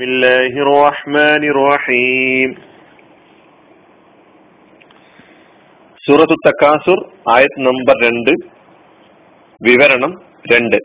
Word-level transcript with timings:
بسم 0.00 0.03
الله 0.03 0.53
الرحمن 0.65 1.41
الرحيم 1.47 2.49
സൂറത്തു 6.03 6.35
തക്കാസുർ 6.45 6.99
ആയത് 7.31 7.57
നമ്പർ 7.59 7.95
രണ്ട് 8.03 8.31
വിവരണം 9.61 10.13
രണ്ട് 10.45 10.77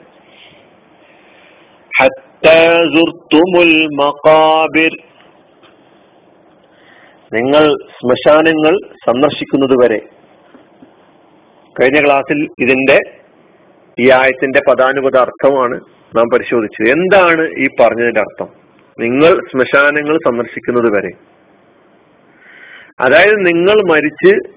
മഖാബിർ 4.00 4.92
നിങ്ങൾ 7.32 7.64
ശ്മശാനങ്ങൾ 7.96 8.74
സന്ദർശിക്കുന്നത് 9.06 9.76
വരെ 9.82 10.00
കഴിഞ്ഞ 11.76 12.00
ക്ലാസ്സിൽ 12.00 12.42
ഇതിന്റെ 12.64 13.00
ഈ 13.98 14.08
ആയത്തിന്റെ 14.20 14.62
പദാനുപത 14.68 15.18
അർത്ഥമാണ് 15.18 15.78
നാം 16.12 16.28
പരിശോധിച്ചത് 16.28 16.88
എന്താണ് 16.90 17.44
ഈ 17.56 17.68
പറഞ്ഞതിന്റെ 17.80 18.24
അർത്ഥം 18.26 18.50
നിങ്ങൾ 19.00 19.48
ശ്മശാനങ്ങൾ 19.52 20.16
സന്ദർശിക്കുന്നത് 20.16 20.96
വരെ. 20.96 21.10
അതായത് 23.00 23.46
നിങ്ങൾ 23.46 23.92
മരിച്ച് 23.92 24.48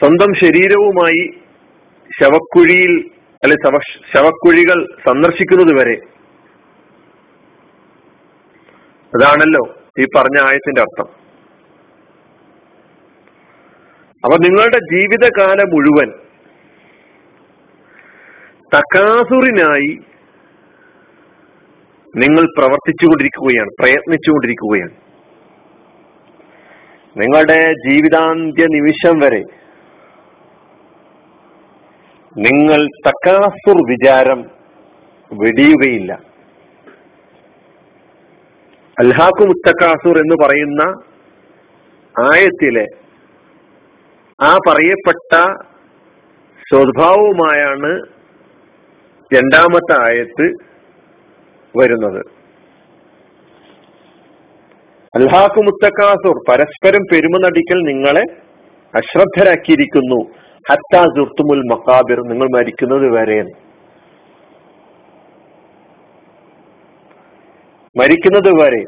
സ്വന്തം 0.00 0.34
ശരീരവുമായി 0.34 1.40
ശവക്കുഴിയിൽ 2.20 3.10
അല്ലെ 3.44 3.56
ശവക്കുഴികൾ 4.14 4.96
സന്ദർശിക്കുന്നത് 5.08 5.80
വരെ. 5.80 5.96
അതാണല്ലോ 9.14 9.76
ഈ 10.00 10.06
പറഞ്ഞ 10.16 10.46
ആയത്തിന്റെ 10.48 10.80
അർത്ഥം. 10.80 11.20
അപ്പൊ 14.24 14.36
നിങ്ങളുടെ 14.38 14.78
ജീവിതകാലം 14.92 15.68
മുഴുവൻ 15.68 16.10
തക്കാസുറിനായി 18.76 19.98
നിങ്ങൾ 22.16 22.44
പ്രവർത്തിച്ചുകൊണ്ടിരിക്കുകയാണ് 22.58 23.70
പ്രയത്നിച്ചുകൊണ്ടിരിക്കുകയാണ്. 23.80 24.90
നിങ്ങളുടെ 27.16 27.72
ജീവിതാന്ത്യ 27.72 28.66
നിമിഷം 28.66 29.18
വരെ 29.18 29.42
നിങ്ങൾ 32.36 32.86
തക്കാസുർ 33.08 33.78
വിചാരം 33.90 34.50
വെടിയുകയില്ല. 35.32 36.20
അൽഹാഖു 38.98 39.44
മുത്തക്കാസുർ 39.46 40.18
എന്ന് 40.18 40.36
പറയുന്ന 40.44 40.82
ആയത്തിലെ 42.20 42.86
ആ 44.42 44.56
പറയപ്പെട്ട 44.68 45.32
സ്വഭാവവുമായാണ് 46.68 47.92
രണ്ടാമത്തെ 49.34 50.04
ആയത്ത് 50.08 50.69
വരുന്നത്. 51.76 52.22
അൽഹാഖു 55.16 55.60
മുത്തക്കാസുർ 55.60 56.36
പരസ്പരം 56.48 57.02
പെരുമ 57.12 57.38
നടിക്കൽ 57.38 57.78
നിങ്ങളെ 57.82 58.22
അശ്രദ്ധരാക്കിയിരിക്കുന്നു. 58.94 60.20
ഹത്താ 60.70 61.02
സുർത്തുമുൽ 61.04 61.62
മക്കാബിർ 61.72 62.20
നിങ്ങൾ 62.20 62.48
മരിക്കുന്നത് 62.56 63.08
വരെ. 63.08 63.42
മരിക്കുന്നത് 67.96 68.50
വരെ. 68.62 68.82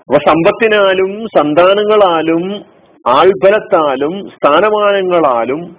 അപ്പൊ 0.00 0.18
സമ്പത്തിനാലും 0.18 1.26
സന്താനങ്ങളാലും 1.38 2.42
ആൾബലത്താലും 3.06 4.28
സ്ഥാനമാനങ്ങളാലും 4.28 5.76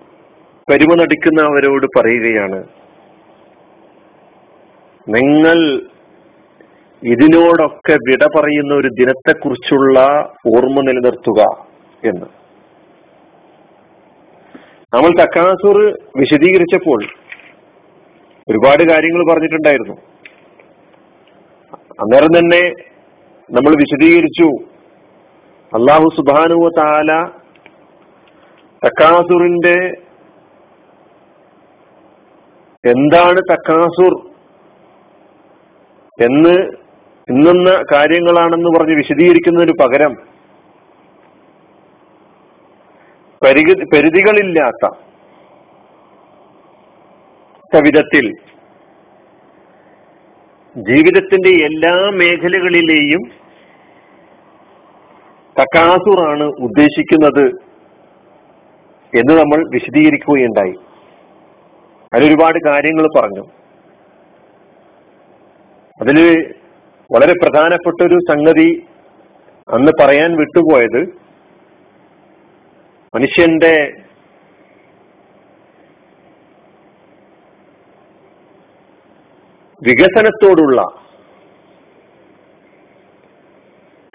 പെരുമ 0.72 0.96
നടിക്കുന്നവരോട് 0.96 1.88
പറയുകയാണ്. 2.00 2.60
നിങ്ങൾ 5.10 5.82
ഇതിനോടൊക്കെ 7.04 7.94
വിട 7.94 8.40
പറയുന്ന 8.40 8.74
ഒരു 8.74 8.88
ദിനത്തെക്കുറിച്ചുള്ള 8.88 10.00
ഓർമ്മ 10.58 10.82
നിലനിർത്തുക 10.82 11.66
എന്ന്. 12.08 12.26
നമ്മൾ 14.94 15.24
തക്കാസൂർ 15.24 15.98
വിശദീകരിച്ചപ്പോൾ 16.18 17.04
ഒരുപാട് 18.50 18.90
കാര്യങ്ങൾ 18.90 19.34
പറഞ്ഞിട്ടുണ്ടായിരുന്നു. 19.34 19.94
അന്നേരം 21.76 22.40
തന്നെ 22.40 22.74
നമ്മൾ 23.52 23.76
വിശദീകരിച്ചു. 23.76 24.64
അള്ളാഹു 25.76 26.10
സുബാനുവ 26.16 26.70
താല 26.78 27.30
തക്കാസുറിന്റെ 28.88 29.92
എന്താണ് 32.90 33.38
തക്കാസുർ? 33.38 34.27
എന്ന് 36.24 36.72
ഇന്നുന്ന 37.30 37.84
കാര്യങ്ങളാണെന്ന് 37.94 38.80
പറഞ്ഞ് 38.80 38.96
വിശദീകരിക്കുന്നതിന് 38.96 39.74
പകരം 39.82 40.16
പരിഗ 43.46 43.84
പരിധികളില്ലാത്ത 43.94 44.90
വിധത്തിൽ 47.84 48.32
ജീവിതത്തിന്റെ 50.78 51.66
എല്ലാ 51.66 52.10
മേഖലകളിലെയും 52.14 53.22
തക്കാസുറാണ് 55.62 56.44
ഉദ്ദേശിക്കുന്നത് 56.44 57.46
എന്ന് 59.18 59.34
നമ്മൾ 59.34 59.70
വിശദീകരിക്കുകയുണ്ടായി. 59.74 60.76
അതിലൊരുപാട് 62.14 62.58
കാര്യങ്ങൾ 62.68 63.08
പറഞ്ഞു. 63.22 63.44
അതിൽ 66.00 66.18
വളരെ 67.10 67.34
പ്രധാനപ്പെട്ട 67.34 68.04
ഒരു 68.04 68.18
സംഗതി 68.32 68.70
അന്ന് 69.68 69.92
പറയാൻ 70.02 70.36
വിട്ടുപോയത് 70.36 71.02
മനുഷ്യന്റെ 73.16 73.76
വികസനത്തോടുള്ള 79.82 80.82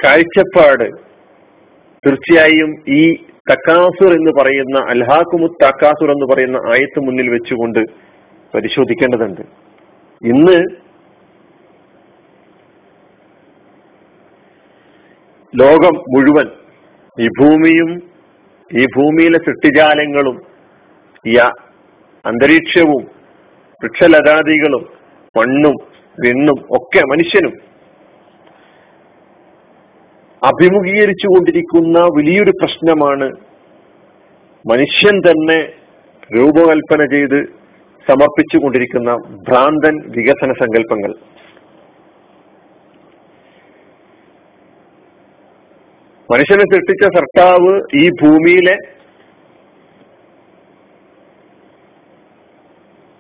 കാഴ്ചപ്പാട് 0.05 0.87
തീർച്ചയായും 2.05 2.71
ഈ 2.89 3.03
തക്കാസുർ 3.53 4.11
എന്ന് 4.13 4.33
പറയുന്ന 4.41 4.79
അൽഹാക്കുമു 4.89 5.47
തക്കാസുർ 5.47 6.11
എന്ന് 6.11 6.27
പറയുന്ന 6.33 6.57
ആയത്ത് 6.57 7.01
മുന്നിൽ 7.01 7.29
വെച്ചുകൊണ്ട് 7.31 7.81
പരിശോധിക്കേണ്ടതുണ്ട്. 8.55 9.43
ഇന്ന് 10.23 10.59
ലോകം 15.61 15.95
മുഴുവൻ 16.09 16.49
ഈ 17.19 17.27
ഭൂമിയും 17.41 17.91
ഈ 18.71 18.85
ഭൂമിയിലെ 18.87 19.39
സൃഷ്ടിജാലങ്ങളും 19.39 20.37
ഈ 21.25 21.35
അന്തരീക്ഷവും 22.25 23.03
വൃക്ഷലതാദികളും 23.81 24.85
മണ്ണും 25.35 25.77
വിണ്ണും 26.19 26.59
ഒക്കെ 26.71 27.01
മനുഷ്യനും 27.07 27.55
അഭിമുഖീകരിച്ചു 30.43 31.27
കൊണ്ടിരിക്കുന്ന 31.27 31.99
വലിയൊരു 31.99 32.51
പ്രശ്നമാണ് 32.51 33.27
മനുഷ്യൻ 34.65 35.17
തന്നെ 35.19 35.59
രൂപകൽപ്പന 36.37 37.05
ചെയ്ത് 37.05 37.39
സമർപ്പിച്ചു 38.07 38.59
കൊണ്ടിരിക്കുന്ന 38.59 39.11
ഭ്രാന്തൻ 39.49 39.95
വികസന 40.11 40.53
സങ്കല്പങ്ങൾ. 40.53 41.13
മനുഷ്യനെ 46.33 46.65
സൃഷ്ടിച്ച 46.65 47.05
സർക്കാവ് 47.17 47.73
ഈ 47.95 48.05
ഭൂമിയിലെ 48.11 48.77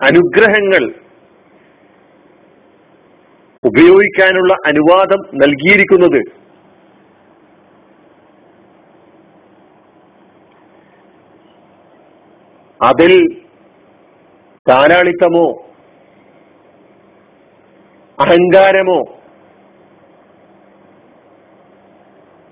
അനുഗ്രഹങ്ങൾ 0.01 0.85
ഉപയോഗിക്കാനുള്ള 3.65 4.53
അനുവാദം 4.67 5.21
നൽകിയിരിക്കുന്നത് 5.35 6.21
അതിൽ 12.81 13.13
താരാളിത്തമോ 14.67 15.47
അഹങ്കാരമോ 18.19 19.01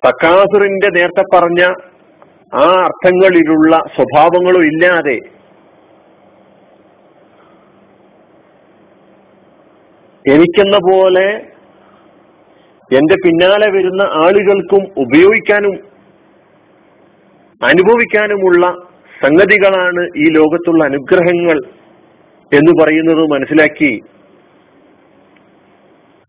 തക്കാസുറിന്റെ 0.06 0.88
നേരത്തെ 0.88 1.24
പറഞ്ഞ 1.36 1.62
ആ 2.54 2.66
അർത്ഥങ്ങളിലുള്ള 2.84 3.74
സ്വഭാവങ്ങളും 3.94 4.62
ഇല്ലാതെ 4.64 5.18
എനിക്കെന്ന 10.24 10.76
പോലെ 10.90 11.26
എന്റെ 12.90 13.16
പിന്നാലെ 13.24 13.68
വരുന്ന 13.70 14.02
ആളുകൾക്കും 14.02 14.82
ഉപയോഗിക്കാനും 14.96 15.74
അനുഭവിക്കാനുമുള്ള 17.60 18.64
സംഗതികളാണ് 19.24 20.02
ഈ 20.16 20.26
ലോകത്തുള്ള 20.30 20.84
അനുഗ്രഹങ്ങൾ 20.84 21.58
എന്ന് 22.52 22.72
പറയുന്നത് 22.82 23.22
മനസ്സിലാക്കി 23.30 23.92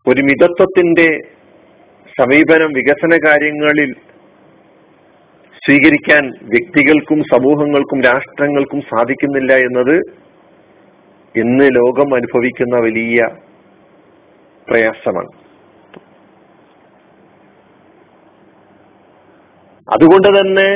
ഒരു 0.06 0.20
മിതത്വത്തിന്റെ 0.20 1.08
സമീപനം 2.20 2.70
വികസന 2.72 3.16
കാര്യങ്ങളിൽ 3.26 3.90
സ്വീകരിക്കാൻ 5.64 6.24
വ്യക്തികൾക്കും 6.42 7.20
സമൂഹങ്ങൾക്കും 7.32 8.00
രാഷ്ട്രങ്ങൾക്കും 8.02 8.80
സാധിക്കുന്നില്ല 8.80 9.52
എന്നത് 9.54 9.96
ഇന്ന് 11.34 11.64
ലോകം 11.64 12.14
അനുഭവിക്കുന്ന 12.14 12.76
വലിയ 12.78 13.28
പ്രയാസമാണ്. 14.68 15.30
അതുകൊണ്ട് 19.88 20.28
തന്നെ 20.28 20.70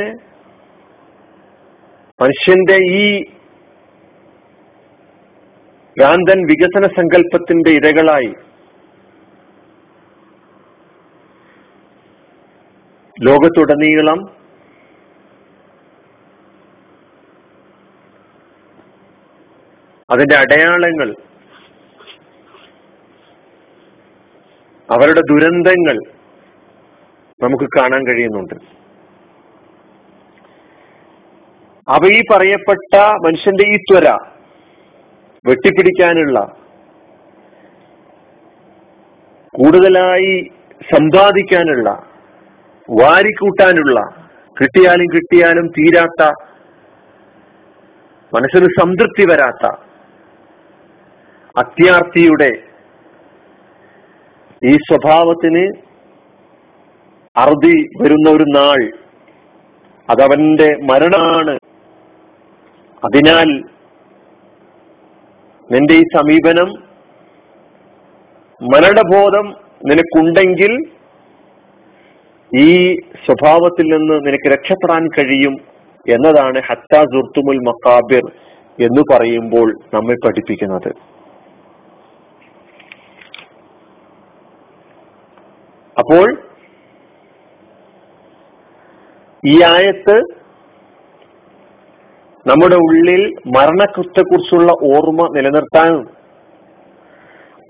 മനുഷ്യന്റെ 2.22 2.76
ഈ 3.00 3.24
ഭ്രാന്തൻ 5.96 6.38
വികസന 6.46 6.86
സങ്കല്പത്തിന്റെ 6.96 7.70
ഇരകളായി 7.70 8.32
ലോകത്തുടനീളം 13.24 14.18
അതിന്റെ 20.10 20.36
അടയാളങ്ങൾ 20.36 21.16
അവരുടെ 24.90 25.20
ദുരന്തങ്ങൾ 25.30 25.96
നമുക്ക് 27.42 27.64
കാണാൻ 27.76 28.06
കഴിയുന്നുണ്ട്. 28.06 28.54
അവ 31.88 32.06
ഈ 32.06 32.20
പറയപ്പെട്ട 32.32 32.94
മനുഷ്യന്റെ 33.26 33.64
ഈ 33.64 33.76
ത്വര 33.76 34.08
വെട്ടിപ്പിടിക്കാനുള്ള 35.44 36.38
കൂടുതലായി 39.54 40.50
സമ്പാദിക്കാനുള്ള 40.94 42.15
വാരിക്കൂട്ടാനുള്ള 42.88 44.00
കിട്ടിയാലും 44.56 45.06
കിട്ടിയാലും 45.06 45.66
തീരാത്ത 45.66 46.22
മനസ്സിന് 48.32 48.66
സംതൃപ്തി 48.80 49.24
വരാത്ത 49.24 49.66
അത്യാർത്ഥിയുടെ 51.56 52.50
ഈ 54.62 54.76
സ്വഭാവത്തിന് 54.76 55.64
അറുതി 57.36 57.76
വരുന്ന 58.02 58.30
ഒരു 58.30 58.44
നാൾ 58.48 58.80
അതവന്റെ 60.08 60.76
മരണമാണ്. 60.82 61.54
അതിനാൽ 63.02 63.48
നിന്റെ 65.70 65.94
ഈ 65.94 66.02
സമീപനം 66.16 66.68
മരണബോധം 68.60 69.46
നിനക്കുണ്ടെങ്കിൽ 69.84 70.95
ഈ 72.52 72.68
സ്വഭാവത്തിൽ 73.24 73.86
നിന്ന് 73.94 74.26
നിനക്ക് 74.26 74.48
രക്ഷപ്പെടാൻ 74.54 75.08
കഴിയും 75.08 75.54
എന്നതാണ് 76.06 76.58
ഹത്താ 76.68 77.00
സുർത്തുമുൽ 77.12 77.60
മക്കാബിർ 77.68 78.24
എന്ന് 78.78 79.02
പറയുമ്പോൾ 79.12 79.68
നമ്മെ 79.94 80.16
പഠിപ്പിക്കുന്നത്. 80.24 80.90
അപ്പോൾ 85.96 86.26
ഈ 89.42 89.62
ആയത്ത് 89.62 90.16
നമ്മുടെ 92.46 92.76
ഉള്ളിൽ 92.76 93.22
മരണകൃത്യത്തെക്കുറിച്ചുള്ള 93.56 94.72
ഓർമ്മ 94.96 95.22
നിലനിർത്താനും 95.36 96.04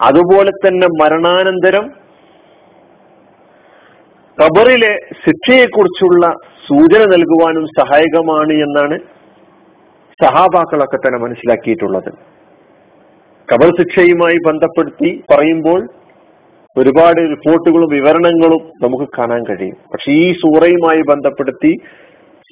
അതുപോലെ 0.00 0.50
തന്നെ 0.50 0.87
മരണാനന്തരം 1.02 2.06
ഖബറിലെ 4.43 4.93
ശിക്ഷയെക്കുറിച്ചുള്ള 5.25 6.25
സൂചന 6.67 7.03
നൽകുവാനും 7.12 7.67
സഹായകമാണ് 7.67 8.53
എന്നാണ് 8.53 8.97
സഹാബാക്കളൊക്കെ 10.25 10.97
തന്നെ 10.97 11.19
മനസ്സിലാക്കിയിട്ടുള്ളത്. 11.19 12.11
കബർ 13.49 13.69
ശിക്ഷയുമായി 13.79 14.38
ബന്ധപ്പെടുത്തി 14.47 15.25
പറയുമ്പോൾ 15.33 15.81
ഒരുപാട് 16.77 17.21
റിപ്പോർട്ടുകളും 17.31 17.88
വിവരണങ്ങളും 17.88 18.62
നമുക്ക് 18.83 19.06
കാണാൻ 19.19 19.43
കഴിയും. 19.44 19.77
പക്ഷെ 19.93 20.11
ഈ 20.12 20.33
സൂറയുമായി 20.33 21.03
ബന്ധപ്പെടുത്തി 21.03 21.73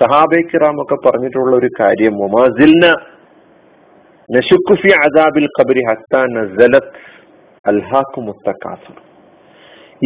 സഹാബേക്കിറാം 0.02 0.82
ഒക്കെ 0.82 0.96
പറഞ്ഞിട്ടുള്ള 1.08 1.56
ഒരു 1.56 1.68
കാര്യം 1.80 2.14
മൊമാസിൽന 2.14 2.86
നഷുക്കുഫി 4.36 4.92
ഖബരി 5.58 5.82
ഹത്താൻ 5.90 6.28
നസലത് 6.38 6.88
അൽഹാഖുമുത്തക്കാസർ 7.66 9.13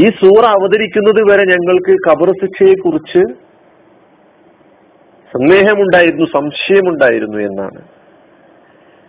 ഈ 0.01 0.07
സൂറ 0.21 0.43
അവതരിക്കുന്നത് 0.57 1.21
വരെ 1.31 1.45
ഞങ്ങൾക്ക് 1.51 1.93
കബർ 2.07 2.29
ശിക്ഷയെ 2.41 2.75
കുറിച്ച് 2.81 3.23
സന്ദേഹമുണ്ടായിരുന്നു 5.33 6.27
സംശയമുണ്ടായിരുന്നു 6.35 7.39
എന്നാണ്. 7.39 7.81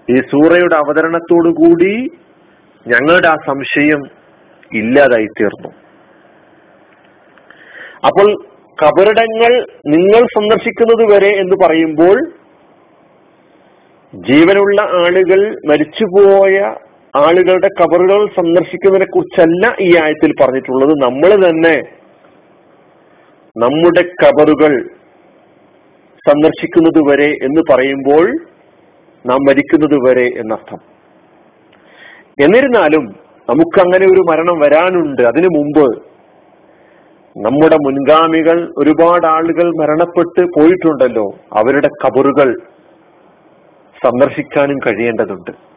ഈ 0.08 0.16
സൂറയുടെ 0.32 0.76
അവതരണത്തോടു 0.76 1.50
കൂടി 1.62 1.94
ഞങ്ങളുടെ 2.86 3.28
ആ 3.28 3.36
സംശയം 3.48 4.02
ഇല്ലാതായി 4.72 5.30
തീർന്നു. 5.40 5.72
അപ്പോൾ 8.08 8.28
കബറിടങ്ങൾ 8.80 9.54
നിങ്ങൾ 9.96 10.22
സന്ദർശിക്കുന്നത് 10.38 11.04
വരെ 11.14 11.32
എന്ന് 11.44 11.56
പറയുമ്പോൾ 11.66 12.18
ജീവനുള്ള 14.14 14.82
ആളുകൾ 15.02 15.42
മരിച്ചുപോയ 15.70 16.56
ആളുകളുടെ 17.16 17.68
കബറുകൾ 17.68 18.26
സന്ദർശിക്കുന്നതിനെ 18.26 19.06
കുറിച്ചല്ല 19.06 19.76
ഈ 19.82 19.98
ആയത്തിൽ 19.98 20.34
പറഞ്ഞിട്ടുള്ളത്. 20.42 20.90
നമ്മൾ 20.90 21.50
തന്നെ 21.50 21.82
നമ്മുടെ 23.58 24.02
കബറുകൾ 24.02 24.90
സന്ദർശിക്കുന്നത് 26.30 27.12
വരെ 27.12 27.32
എന്ന് 27.44 27.62
പറയുമ്പോൾ 27.72 28.32
നാം 29.26 29.38
മരിക്കുന്നത് 29.50 30.10
വരെ 30.10 30.40
എന്നർത്ഥം. 30.40 30.78
എന്നിരുന്നാലും 32.44 33.06
നമുക്ക് 33.50 33.82
അങ്ങനെ 33.82 34.06
ഒരു 34.06 34.22
മരണം 34.32 34.60
വരാനുണ്ട്. 34.60 35.22
അതിനു 35.22 35.48
മുമ്പ് 35.48 36.04
നമ്മുടെ 37.38 37.76
മുൻഗാമികൾ 37.76 38.74
ഒരുപാട് 38.78 39.28
ആളുകൾ 39.28 39.76
മരണപ്പെട്ട് 39.76 40.42
പോയിട്ടുണ്ടല്ലോ. 40.42 41.36
അവരുടെ 41.54 41.88
കബറുകൾ 41.88 42.60
സന്ദർശിക്കാനും 44.06 44.78
കഴിയേണ്ടതുണ്ട്. 44.78 45.69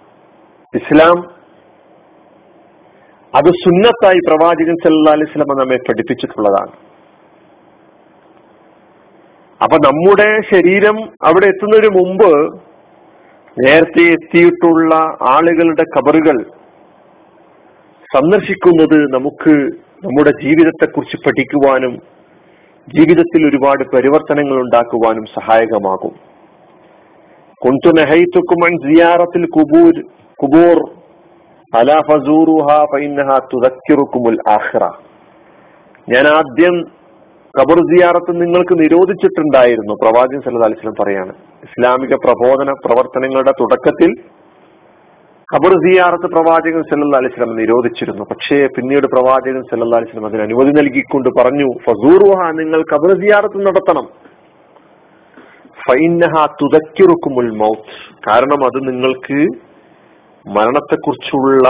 ഇസ്ലാം 0.74 1.16
അത് 3.34 3.48
സുന്നത്തായി 3.64 4.20
പ്രവാചകൻ 4.28 4.76
സല്ലാ 4.84 5.12
അലിസ്ലമ 5.12 5.55
നമ്മെ 5.58 5.76
പഠിപ്പിച്ചിട്ടുള്ളതാണ്. 5.88 6.72
അപ്പൊ 9.60 9.76
നമ്മുടെ 9.86 10.29
ശരീരം 10.52 10.96
അവിടെ 11.22 11.46
എത്തുന്നതിന് 11.46 11.91
മുമ്പ് 11.98 12.31
നേരത്തെ 13.56 14.05
എത്തിയിട്ടുള്ള 14.12 14.94
ആളുകളുടെ 15.34 15.84
കബറുകൾ 15.94 16.38
സന്ദർശിക്കുന്നത് 18.14 18.98
നമുക്ക് 19.17 19.55
നമ്മുടെ 20.06 20.32
ജീവിതത്തെക്കുറിച്ച് 20.43 21.19
പഠിക്കുവാനും 21.26 21.94
ജീവിതത്തിൽ 22.88 23.43
ഒരുപാട് 23.48 23.84
പരിവർത്തനങ്ങൾ 23.96 24.56
ഉണ്ടാക്കുവാനും 24.60 25.26
സഹായകമാകും. 25.38 26.14
കുന്തു 27.60 27.91
നെഹൈത്തുക്കുമൻ 27.98 28.72
സിയാറത്തിൽ 28.86 29.44
കുബൂർ 29.46 29.94
കുബൂർ 30.43 30.79
ആഖിറ 34.55 34.84
ഞാൻ 36.13 36.27
ആദ്യം 36.29 36.75
കബർ 37.55 37.79
സിയാറത്ത് 37.91 38.32
നിങ്ങൾക്ക് 38.41 38.75
നിരോധിച്ചിട്ടുണ്ടായിരുന്നു 38.81 39.94
പ്രവാചകൻ 39.94 40.41
സല്ലാ 40.41 40.69
അലിസ്ലം 40.69 40.96
പറയാണ്. 41.01 41.32
ഇസ്ലാമിക 41.63 42.15
പ്രബോധന 42.15 42.70
പ്രവർത്തനങ്ങളുടെ 42.87 43.53
തുടക്കത്തിൽ 43.61 44.11
കബർ 45.55 45.72
സിയാറത്ത് 45.84 46.29
പ്രവാചകൻ 46.34 46.82
സല്ലാ 46.82 47.19
അലിസ്ലം 47.19 47.56
നിരോധിച്ചിരുന്നു. 47.56 48.22
പക്ഷേ 48.31 48.67
പിന്നീട് 48.67 49.06
പ്രവാചകൻ 49.06 49.63
സല്ലാ 49.63 49.99
അലിസ്ലം 49.99 50.27
അതിന് 50.27 50.43
അനുമതി 50.43 50.72
നൽകിക്കൊണ്ട് 50.81 51.29
പറഞ്ഞു 51.41 51.69
ഫസൂറുഹ 51.89 52.51
നിങ്ങൾ 52.63 52.82
കബർ 52.93 53.13
സിയാറത്ത് 53.20 53.67
നടത്തണം. 53.67 54.08
ഫൈനഹ 55.89 56.46
തുതക്കിറുക്കുമുൽ 56.63 57.51
മൗത്ത്. 57.51 58.01
കാരണം 58.31 58.65
അത് 58.65 58.89
നിങ്ങൾക്ക് 58.89 59.39
മരണത്തെക്കുറിച്ചുള്ള 60.46 61.69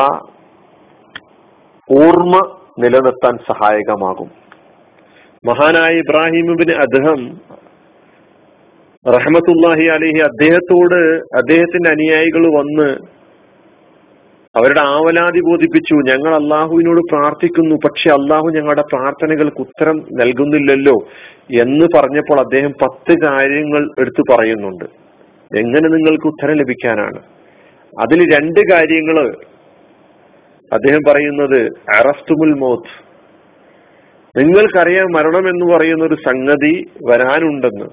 ഓർമ്മ 1.91 2.59
നിലനിർത്താൻ 2.79 3.38
സഹായകമാകും. 3.38 4.31
മഹാനായ 5.47 5.95
ഇബ്രാഹിമിബിന് 5.95 6.73
അദ്ദേഹം 6.73 7.41
റഹമത്തുല്ലാഹി 9.14 9.85
അലിഹി 9.87 10.21
അദ്ദേഹത്തോട് 10.21 11.00
അദ്ദേഹത്തിന്റെ 11.37 11.91
അനുയായികൾ 11.91 12.47
വന്ന് 12.59 12.88
അവരുടെ 14.57 14.81
ആവലാതി 14.81 15.41
ബോധിപ്പിച്ചു. 15.41 15.95
ഞങ്ങൾ 15.95 16.35
അള്ളാഹുവിനോട് 16.35 17.00
പ്രാർത്ഥിക്കുന്നു 17.12 17.75
പക്ഷെ 17.75 18.11
അള്ളാഹു 18.11 18.50
ഞങ്ങളുടെ 18.50 18.83
പ്രാർത്ഥനകൾക്ക് 18.83 19.61
ഉത്തരം 19.61 19.97
നൽകുന്നില്ലല്ലോ 19.97 20.97
എന്ന് 21.61 21.87
പറഞ്ഞപ്പോൾ 21.97 22.41
അദ്ദേഹം 22.41 22.73
പത്ത് 22.83 23.21
കാര്യങ്ങൾ 23.25 23.95
എടുത്തു 24.00 24.23
പറയുന്നുണ്ട്. 24.33 24.85
എങ്ങനെ 25.59 25.88
നിങ്ങൾക്ക് 25.88 26.26
ഉത്തരം 26.26 26.55
ലഭിക്കാനാണ്? 26.55 27.23
അതിൽ 28.00 28.34
രണ്ട് 28.34 28.61
കാര്യങ്ങൾ 28.72 29.37
അദ്ദേഹം 30.72 31.00
പറയുന്നത് 31.08 31.66
അറസ്തുമുൽ 31.96 32.54
മോത്ത്. 32.54 33.12
നിങ്ങൾക്കറിയാം 34.38 35.12
മരണം 35.12 35.49
എന്ന് 35.49 35.75
പറയുന്ന 35.75 36.04
ഒരു 36.04 36.14
സംഗതി 36.14 36.84
വരാനുണ്ടെന്ന്. 37.11 37.84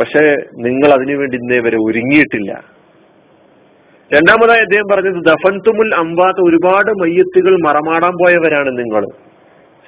പക്ഷെ 0.00 0.36
നിങ്ങൾ 0.54 0.92
അതിനുവേണ്ടി 0.92 1.36
ഇന്നേ 1.36 1.58
വരെ 1.58 1.76
ഒരുങ്ങിയിട്ടില്ല. 1.76 2.52
രണ്ടാമതായി 4.12 4.60
അദ്ദേഹം 4.60 4.84
പറഞ്ഞത് 4.92 5.24
ദഫൻതുമുൽ 5.24 5.94
അമ്പാത്ത് 5.94 6.40
ഒരുപാട് 6.40 6.90
മയ്യത്തുകൾ 6.90 7.56
മറമാടാൻ 7.64 8.12
പോയവരാണ് 8.12 8.78
നിങ്ങൾ. 8.78 9.06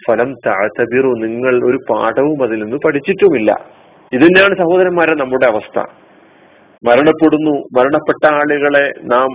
ഫലം 0.08 0.34
താഴ്ത്തബിറു 0.46 1.08
നിങ്ങൾ 1.08 1.64
ഒരു 1.64 1.78
പാഠവും 1.90 2.42
അതിൽ 2.42 2.62
നിന്ന് 2.62 2.76
പഠിച്ചിട്ടുമില്ല. 2.86 3.64
ഇത് 4.12 4.56
സഹോദരന്മാരെ 4.58 5.14
നമ്മുടെ 5.14 5.46
അവസ്ഥ. 5.46 6.07
മരണപ്പെടുന്നു. 6.84 7.50
മരണപ്പെട്ട 7.50 8.34
ആളുകളെ 8.34 8.92
നാം 9.02 9.28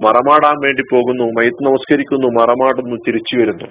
മറമാടാൻ 0.00 0.54
വേണ്ടി 0.64 0.82
പോകുന്നു. 0.92 1.24
മയത്ത് 1.24 1.64
നമസ്കരിക്കുന്നു 1.64 2.26
മറമാടുന്നു 2.26 2.96
തിരിച്ചു 2.96 3.38
വരുന്നു. 3.38 3.68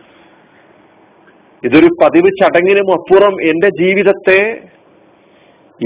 ഇതൊരു 1.66 1.88
പതിവ് 2.04 2.30
ചടങ്ങിനും 2.42 2.92
അപ്പുറം 2.94 3.42
എന്റെ 3.42 3.70
ജീവിതത്തെ 3.82 4.62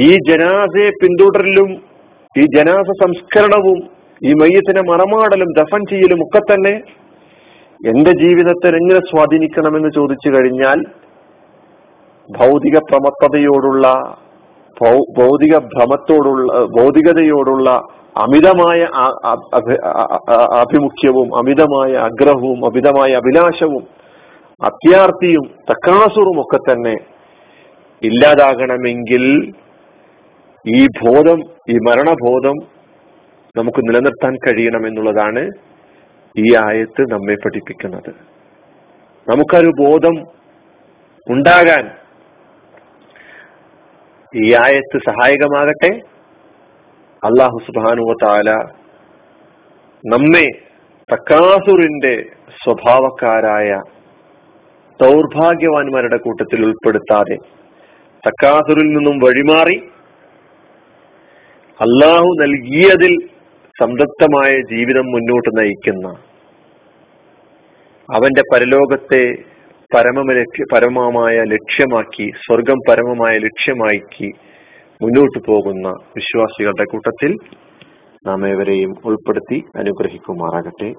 ഈ 0.02 0.18
ജനാസയെ 0.30 0.90
പിന്തുടരലും 0.90 1.84
ഈ 2.38 2.46
ജനാസ 2.58 2.90
സംസ്കരണവും 3.04 3.80
ഈ 4.24 4.34
മയ്യത്തിനെ 4.34 4.82
മറമാടലും 4.92 5.48
ദഫൻ 5.58 5.82
ചെയ്യലും 5.90 6.24
ഒക്കെ 6.24 6.40
തന്നെ 6.40 6.82
എന്റെ 7.90 8.12
ജീവിതത്തെ 8.12 8.68
എങ്ങനെ 8.68 9.00
സ്വാധീനിക്കണമെന്ന് 9.00 9.90
ചോദിച്ചു 9.96 10.30
കഴിഞ്ഞാൽ 10.30 10.86
ഭൗതിക 12.30 12.78
പ്രമത്തതയോടുള്ള 12.78 13.88
ഭൗതിക 14.82 15.58
ഭ്രമത്തോടുള്ള 15.58 16.53
ഭൗതികതയോടുള്ള 16.65 17.70
അമിതമായ 18.18 18.80
ആഭിമുഖ്യവും 20.62 21.38
അമിതമായ 21.38 21.92
ആഗ്രഹവും 21.98 22.65
അമിതമായ 22.65 23.12
അഭിലാഷവും 23.13 23.84
അത്യാർത്ഥിയും 24.62 25.46
തക്കാസുറും 25.72 26.42
ഒക്കെ 26.42 26.60
തന്നെ 26.60 26.96
ഇല്ലാതാകണമെങ്കിൽ 28.01 29.24
ഈ 30.65 30.88
ബോധം 30.88 31.39
ഈ 31.70 31.77
മരണബോധം 31.88 32.58
നമുക്ക് 33.56 33.82
നിലനിർത്താൻ 33.88 34.36
കഴിയണം 34.36 34.88
എന്നുള്ളതാണ് 34.88 35.44
ഈ 36.36 36.56
ആയത്ത് 36.56 37.01
നമ്മെ 37.12 37.36
പഠിപ്പിക്കുന്നത്. 37.36 38.12
നമുക്കൊരു 39.27 39.72
ബോധം 39.80 40.15
ഉണ്ടാകാൻ 41.27 41.84
ഈ 44.34 44.46
ആയത്ത് 44.56 44.98
സഹായകമാകട്ടെ? 45.10 45.90
അള്ളാഹു 47.24 47.58
സുബാനുവ 47.66 48.13
താല 48.24 48.50
നമ്മെ 50.04 50.46
തക്കാസുറിന്റെ 51.10 52.13
സ്വഭാവക്കാരായ 52.63 53.70
ദൗർഭാഗ്യവാന്മാരുടെ 55.00 56.18
കൂട്ടത്തിൽ 56.18 56.60
ഉൾപ്പെടുത്താതെ 56.66 57.38
തക്കാസുറിൽ 58.24 58.88
നിന്നും 58.88 59.16
വഴിമാറി 59.20 59.78
അള്ളാഹു 61.80 62.30
നൽകിയതിൽ 62.42 63.13
സംതൃപ്തമായ 63.75 64.52
ജീവിതം 64.72 65.06
മുന്നോട്ട് 65.06 65.50
നയിക്കുന്ന 65.58 66.08
അവന്റെ 68.10 68.44
പരലോകത്തെ 68.54 69.24
പരമ 69.96 70.22
പരമമായ 70.74 71.44
ലക്ഷ്യമാക്കി 71.44 72.32
സ്വർഗം 72.46 72.80
പരമമായ 72.90 73.38
ലക്ഷ്യമാക്കി 73.38 74.30
മുന്നോട്ട് 75.02 75.40
പോകുന്ന 75.48 75.88
വിശ്വാസികളുടെ 75.90 76.84
കൂട്ടത്തിൽ 76.84 77.38
നാം 78.28 78.48
ഏവരെയും 78.48 78.94
ഉൾപ്പെടുത്തി 79.06 79.64
അനുഗ്രഹിക്കുമാറാകട്ടെ. 79.76 80.90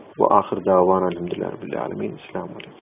അലഹമുല്ലാ 1.04 1.82
അലമീൻ 1.82 2.14
ഇസ്ലാം 2.14 2.48